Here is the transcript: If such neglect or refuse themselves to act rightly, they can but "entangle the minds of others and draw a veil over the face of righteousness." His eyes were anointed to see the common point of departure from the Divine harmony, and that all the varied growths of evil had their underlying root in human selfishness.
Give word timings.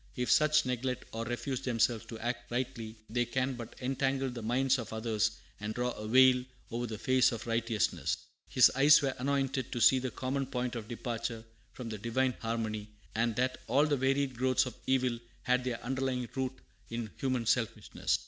If 0.15 0.31
such 0.31 0.65
neglect 0.65 1.05
or 1.11 1.25
refuse 1.25 1.61
themselves 1.61 2.07
to 2.07 2.17
act 2.17 2.49
rightly, 2.49 2.95
they 3.07 3.23
can 3.23 3.53
but 3.53 3.75
"entangle 3.81 4.31
the 4.31 4.41
minds 4.41 4.79
of 4.79 4.91
others 4.91 5.29
and 5.59 5.75
draw 5.75 5.91
a 5.91 6.07
veil 6.07 6.43
over 6.71 6.87
the 6.87 6.97
face 6.97 7.31
of 7.31 7.45
righteousness." 7.45 8.17
His 8.49 8.71
eyes 8.73 8.99
were 9.03 9.13
anointed 9.19 9.71
to 9.71 9.79
see 9.79 9.99
the 9.99 10.09
common 10.09 10.47
point 10.47 10.75
of 10.75 10.87
departure 10.87 11.43
from 11.73 11.89
the 11.89 11.99
Divine 11.99 12.33
harmony, 12.39 12.87
and 13.13 13.35
that 13.35 13.59
all 13.67 13.85
the 13.85 13.95
varied 13.95 14.35
growths 14.35 14.65
of 14.65 14.73
evil 14.87 15.19
had 15.43 15.63
their 15.65 15.79
underlying 15.83 16.27
root 16.33 16.53
in 16.89 17.11
human 17.17 17.45
selfishness. 17.45 18.17